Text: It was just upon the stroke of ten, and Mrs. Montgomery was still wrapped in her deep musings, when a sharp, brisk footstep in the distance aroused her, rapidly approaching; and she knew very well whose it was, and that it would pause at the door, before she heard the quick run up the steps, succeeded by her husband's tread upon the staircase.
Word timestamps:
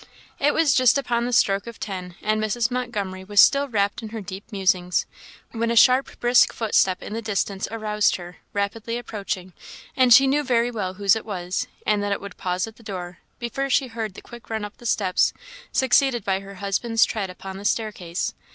It 0.39 0.55
was 0.55 0.73
just 0.73 0.97
upon 0.97 1.25
the 1.25 1.31
stroke 1.31 1.67
of 1.67 1.79
ten, 1.79 2.15
and 2.23 2.41
Mrs. 2.43 2.71
Montgomery 2.71 3.23
was 3.23 3.39
still 3.39 3.67
wrapped 3.67 4.01
in 4.01 4.09
her 4.09 4.19
deep 4.19 4.51
musings, 4.51 5.05
when 5.51 5.69
a 5.69 5.75
sharp, 5.75 6.19
brisk 6.19 6.51
footstep 6.53 7.03
in 7.03 7.13
the 7.13 7.21
distance 7.21 7.67
aroused 7.69 8.15
her, 8.15 8.37
rapidly 8.51 8.97
approaching; 8.97 9.53
and 9.95 10.11
she 10.11 10.25
knew 10.25 10.43
very 10.43 10.71
well 10.71 10.95
whose 10.95 11.15
it 11.15 11.23
was, 11.23 11.67
and 11.85 12.01
that 12.01 12.11
it 12.11 12.19
would 12.19 12.35
pause 12.35 12.65
at 12.65 12.77
the 12.77 12.81
door, 12.81 13.19
before 13.37 13.69
she 13.69 13.89
heard 13.89 14.15
the 14.15 14.23
quick 14.23 14.49
run 14.49 14.65
up 14.65 14.75
the 14.77 14.87
steps, 14.87 15.33
succeeded 15.71 16.25
by 16.25 16.39
her 16.39 16.55
husband's 16.55 17.05
tread 17.05 17.29
upon 17.29 17.57
the 17.59 17.63
staircase. 17.65 18.33